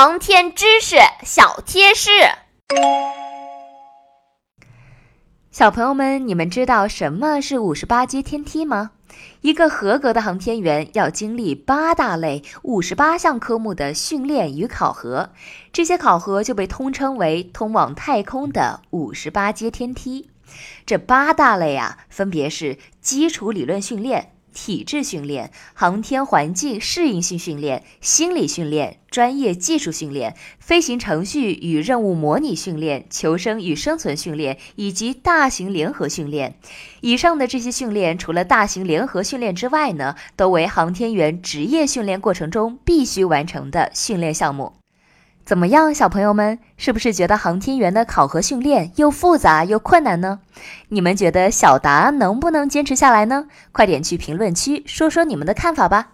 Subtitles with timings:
[0.00, 0.94] 航天知识
[1.24, 2.10] 小贴士。
[5.50, 8.92] 小朋友们，你们知道什么是五十八阶天梯吗？
[9.40, 15.30] 一个合格的航天员要经历八大类、五十八项科目的训练与考核，
[15.72, 20.30] 这些考核就被通称为通往太空的五十八阶天梯。
[20.86, 24.36] 这八大类啊，分别是基础理论训练。
[24.60, 36.58] 体质训练、航天环境适应性训练、心理训练、专业技术训练、飞行程序与任务模拟训练、求生与生存训练以及大型联合训练。
[37.00, 44.77] 以上的这些训练，除了大型联合训练之外呢，都为航天员职业训练过程中必须完成的训练项目。
[45.48, 50.40] 怎么样，小朋友们，是不是觉得航天员的考核训练又复杂又困难呢？
[50.88, 53.46] 你们觉得小达能不能坚持下来呢？
[53.72, 56.08] 快点去评论区说说你们的看法吧。